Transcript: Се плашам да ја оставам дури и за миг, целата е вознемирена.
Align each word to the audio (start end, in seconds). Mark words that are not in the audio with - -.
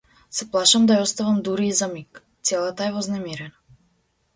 Се 0.37 0.45
плашам 0.55 0.87
да 0.91 0.97
ја 0.97 1.03
оставам 1.09 1.37
дури 1.49 1.69
и 1.75 1.77
за 1.83 1.93
миг, 1.95 2.25
целата 2.51 2.89
е 2.91 2.97
вознемирена. 3.01 3.59